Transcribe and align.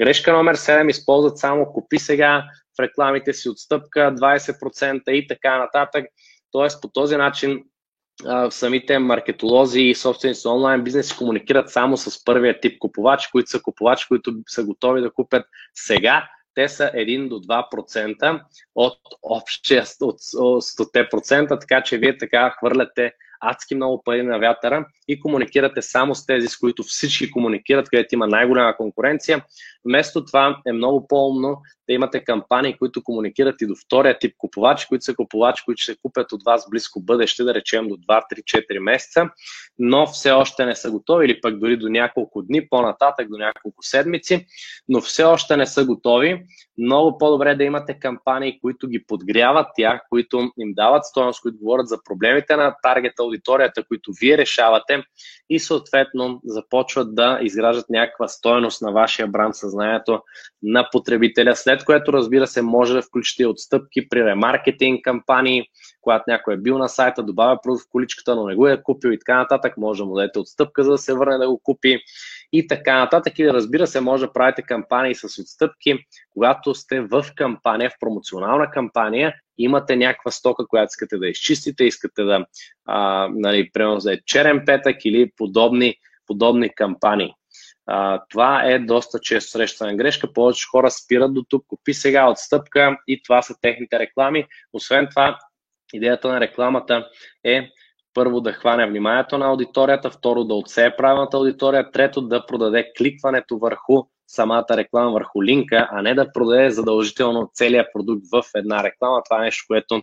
Грешка 0.00 0.32
номер 0.32 0.56
7 0.56 0.90
използват 0.90 1.38
само 1.38 1.66
купи 1.72 1.98
сега 1.98 2.44
в 2.78 2.82
рекламите 2.82 3.32
си 3.32 3.48
отстъпка 3.48 4.00
20% 4.00 5.10
и 5.10 5.26
така 5.26 5.58
нататък. 5.58 6.06
Тоест 6.52 6.82
по 6.82 6.88
този 6.88 7.16
начин 7.16 7.64
самите 8.50 8.98
маркетолози 8.98 9.80
и 9.80 9.94
собственици 9.94 10.48
на 10.48 10.54
онлайн 10.54 10.84
бизнес 10.84 11.14
комуникират 11.14 11.70
само 11.70 11.96
с 11.96 12.24
първия 12.24 12.60
тип 12.60 12.78
купувачи, 12.78 13.28
които 13.32 13.50
са 13.50 13.62
купувачи, 13.62 14.08
които 14.08 14.34
са 14.48 14.64
готови 14.64 15.00
да 15.00 15.10
купят 15.12 15.46
сега. 15.74 16.28
Те 16.54 16.68
са 16.68 16.90
1 16.94 17.28
до 17.28 17.34
2% 17.34 18.42
от 18.74 18.98
общия 19.22 19.84
от 20.00 20.20
100%, 20.20 21.60
така 21.60 21.82
че 21.82 21.98
вие 21.98 22.18
така 22.18 22.54
хвърляте 22.58 23.12
адски 23.40 23.74
много 23.74 24.02
пари 24.02 24.22
на 24.22 24.38
вятъра 24.38 24.86
и 25.08 25.20
комуникирате 25.20 25.82
само 25.82 26.14
с 26.14 26.26
тези, 26.26 26.48
с 26.48 26.56
които 26.56 26.82
всички 26.82 27.30
комуникират, 27.30 27.88
където 27.88 28.14
има 28.14 28.26
най-голяма 28.26 28.76
конкуренция. 28.76 29.44
Вместо 29.84 30.24
това 30.24 30.62
е 30.66 30.72
много 30.72 31.08
по-умно 31.08 31.62
да 31.88 31.94
имате 31.94 32.24
кампании, 32.24 32.76
които 32.78 33.02
комуникират 33.04 33.62
и 33.62 33.66
до 33.66 33.74
втория 33.86 34.18
тип 34.18 34.34
купувачи, 34.38 34.86
които 34.88 35.04
са 35.04 35.14
купувачи, 35.14 35.62
които 35.64 35.82
ще 35.82 35.96
купят 35.96 36.32
от 36.32 36.42
вас 36.46 36.66
близко 36.70 37.00
бъдеще, 37.00 37.44
да 37.44 37.54
речем 37.54 37.88
до 37.88 37.96
2, 37.96 38.22
3, 38.32 38.66
4 38.68 38.78
месеца, 38.78 39.30
но 39.78 40.06
все 40.06 40.30
още 40.30 40.66
не 40.66 40.74
са 40.74 40.90
готови 40.90 41.26
или 41.26 41.40
пък 41.40 41.58
дори 41.58 41.76
до 41.76 41.88
няколко 41.88 42.42
дни, 42.42 42.68
по-нататък 42.68 43.28
до 43.30 43.38
няколко 43.38 43.82
седмици, 43.82 44.46
но 44.88 45.00
все 45.00 45.24
още 45.24 45.56
не 45.56 45.66
са 45.66 45.84
готови. 45.84 46.42
Много 46.78 47.18
по-добре 47.18 47.54
да 47.54 47.64
имате 47.64 47.98
кампании, 47.98 48.60
които 48.60 48.88
ги 48.88 49.04
подгряват 49.06 49.66
тях, 49.76 50.00
които 50.08 50.52
им 50.58 50.74
дават 50.74 51.04
стоеност, 51.04 51.42
които 51.42 51.58
говорят 51.58 51.88
за 51.88 51.98
проблемите 52.04 52.56
на 52.56 52.76
таргета 52.82 53.24
аудиторията, 53.26 53.84
които 53.84 54.12
вие 54.20 54.38
решавате 54.38 55.02
и 55.50 55.58
съответно 55.58 56.40
започват 56.44 57.14
да 57.14 57.38
изграждат 57.42 57.90
някаква 57.90 58.28
стоеност 58.28 58.82
на 58.82 58.92
вашия 58.92 59.26
бранд 59.26 59.56
съзнанието 59.56 60.22
на 60.62 60.88
потребителя, 60.92 61.56
след 61.56 61.84
което 61.84 62.12
разбира 62.12 62.46
се 62.46 62.62
може 62.62 62.94
да 62.94 63.02
включите 63.02 63.46
отстъпки 63.46 64.08
при 64.08 64.24
ремаркетинг 64.24 65.04
кампании, 65.04 65.64
когато 66.00 66.24
някой 66.28 66.54
е 66.54 66.56
бил 66.56 66.78
на 66.78 66.88
сайта, 66.88 67.22
добавя 67.22 67.58
продукт 67.62 67.84
в 67.84 67.90
количката, 67.90 68.36
но 68.36 68.46
не 68.46 68.54
го 68.54 68.68
е 68.68 68.82
купил 68.82 69.08
и 69.08 69.18
така 69.18 69.36
нататък, 69.36 69.76
може 69.76 70.02
да 70.02 70.06
му 70.06 70.14
дадете 70.14 70.38
отстъпка, 70.38 70.84
за 70.84 70.90
да 70.90 70.98
се 70.98 71.14
върне 71.14 71.38
да 71.38 71.48
го 71.48 71.60
купи 71.62 72.00
и 72.52 72.66
така 72.66 72.98
нататък. 72.98 73.38
Или 73.38 73.52
разбира 73.52 73.86
се, 73.86 74.00
може 74.00 74.26
да 74.26 74.32
правите 74.32 74.62
кампании 74.62 75.14
с 75.14 75.24
отстъпки, 75.24 75.98
когато 76.30 76.74
сте 76.74 77.00
в 77.00 77.24
кампания, 77.36 77.90
в 77.90 77.98
промоционална 78.00 78.70
кампания, 78.70 79.34
имате 79.58 79.96
някаква 79.96 80.30
стока, 80.30 80.66
която 80.68 80.90
искате 80.90 81.18
да 81.18 81.28
изчистите, 81.28 81.84
искате 81.84 82.22
да, 82.22 82.46
а, 82.84 83.28
нали, 83.34 83.70
примерно 83.72 84.00
за 84.00 84.18
черен 84.26 84.62
петък 84.66 85.04
или 85.04 85.30
подобни, 85.36 85.94
подобни 86.26 86.74
кампании. 86.74 87.32
А, 87.86 88.22
това 88.30 88.62
е 88.64 88.78
доста 88.78 89.18
често 89.18 89.50
срещана 89.50 89.96
грешка. 89.96 90.32
Повече 90.32 90.66
хора 90.70 90.90
спират 90.90 91.34
до 91.34 91.44
тук, 91.48 91.66
купи 91.66 91.94
сега 91.94 92.30
отстъпка 92.30 92.96
и 93.08 93.22
това 93.22 93.42
са 93.42 93.54
техните 93.60 93.98
реклами. 93.98 94.46
Освен 94.72 95.06
това, 95.10 95.38
идеята 95.92 96.28
на 96.28 96.40
рекламата 96.40 97.08
е 97.44 97.70
първо 98.14 98.40
да 98.40 98.52
хване 98.52 98.86
вниманието 98.86 99.38
на 99.38 99.46
аудиторията, 99.46 100.10
второ 100.10 100.44
да 100.44 100.54
отсее 100.54 100.96
правилната 100.96 101.36
аудитория, 101.36 101.90
трето 101.90 102.20
да 102.20 102.46
продаде 102.46 102.92
кликването 102.98 103.58
върху 103.58 104.02
самата 104.26 104.66
реклама, 104.70 105.12
върху 105.12 105.42
линка, 105.42 105.88
а 105.92 106.02
не 106.02 106.14
да 106.14 106.32
продаде 106.32 106.70
задължително 106.70 107.50
целият 107.54 107.86
продукт 107.92 108.22
в 108.32 108.42
една 108.54 108.82
реклама. 108.84 109.22
Това 109.24 109.40
е 109.40 109.44
нещо, 109.44 109.64
което 109.68 110.02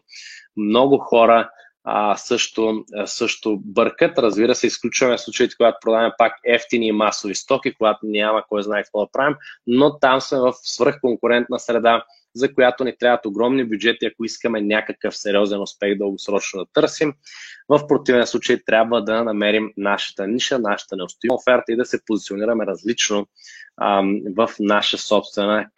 много 0.57 0.97
хора 0.97 1.49
а, 1.83 2.17
също, 2.17 2.85
също 3.05 3.59
бъркат. 3.65 4.17
Разбира 4.17 4.55
се, 4.55 4.67
изключваме 4.67 5.17
случаите, 5.17 5.55
когато 5.57 5.77
продаваме 5.81 6.13
пак 6.17 6.33
ефтини 6.45 6.87
и 6.87 6.91
масови 6.91 7.35
стоки, 7.35 7.73
когато 7.73 7.99
няма 8.03 8.43
кой 8.49 8.63
знае 8.63 8.83
какво 8.83 9.05
да 9.05 9.11
правим, 9.11 9.35
но 9.67 9.99
там 9.99 10.21
сме 10.21 10.39
в 10.39 10.53
свръхконкурентна 10.53 11.59
среда, 11.59 12.03
за 12.35 12.53
която 12.53 12.83
ни 12.83 12.97
трябват 12.99 13.25
огромни 13.25 13.65
бюджети, 13.65 14.05
ако 14.05 14.25
искаме 14.25 14.61
някакъв 14.61 15.17
сериозен 15.17 15.61
успех 15.61 15.97
дългосрочно 15.97 16.59
да 16.59 16.65
търсим. 16.73 17.13
В 17.69 17.87
противен 17.87 18.27
случай 18.27 18.63
трябва 18.65 19.03
да 19.03 19.23
намерим 19.23 19.73
нашата 19.77 20.27
ниша, 20.27 20.59
нашата 20.59 20.95
неустоима 20.95 21.35
оферта 21.35 21.71
и 21.71 21.75
да 21.75 21.85
се 21.85 22.05
позиционираме 22.05 22.65
различно 22.65 23.27
ам, 23.81 24.21
в 24.35 24.49
наша 24.59 24.97
собствена 24.97 25.69